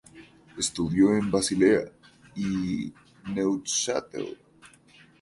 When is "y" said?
2.35-2.91